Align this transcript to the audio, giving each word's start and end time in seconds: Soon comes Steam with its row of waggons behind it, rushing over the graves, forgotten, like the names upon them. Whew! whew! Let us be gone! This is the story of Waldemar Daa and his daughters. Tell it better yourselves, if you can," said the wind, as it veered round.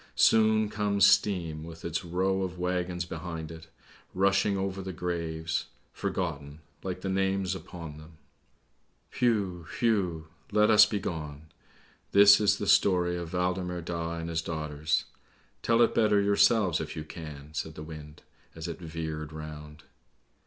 Soon 0.15 0.67
comes 0.67 1.05
Steam 1.05 1.63
with 1.63 1.85
its 1.85 2.03
row 2.03 2.41
of 2.41 2.57
waggons 2.57 3.05
behind 3.05 3.51
it, 3.51 3.67
rushing 4.15 4.57
over 4.57 4.81
the 4.81 4.91
graves, 4.91 5.67
forgotten, 5.93 6.61
like 6.81 7.01
the 7.01 7.07
names 7.07 7.53
upon 7.53 7.99
them. 7.99 8.17
Whew! 9.19 9.67
whew! 9.77 10.25
Let 10.51 10.71
us 10.71 10.87
be 10.87 10.99
gone! 10.99 11.51
This 12.13 12.39
is 12.41 12.57
the 12.57 12.65
story 12.65 13.15
of 13.15 13.33
Waldemar 13.35 13.81
Daa 13.81 14.15
and 14.17 14.29
his 14.29 14.41
daughters. 14.41 15.05
Tell 15.61 15.83
it 15.83 15.93
better 15.93 16.19
yourselves, 16.19 16.81
if 16.81 16.95
you 16.95 17.03
can," 17.03 17.53
said 17.53 17.75
the 17.75 17.83
wind, 17.83 18.23
as 18.55 18.67
it 18.67 18.79
veered 18.79 19.31
round. 19.31 19.83